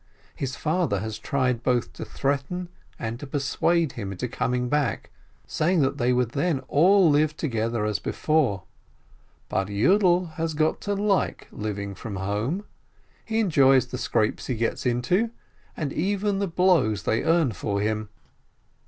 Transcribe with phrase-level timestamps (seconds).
[0.33, 5.11] His father has tried both to threaten and to persuade him into coming back,
[5.45, 8.63] saying they would then all live together as before,
[9.47, 12.65] but Yiidel has got to like living from home,
[13.23, 15.29] he enjoys the scrapes he gets into,
[15.77, 18.09] and even the blows they earn for him.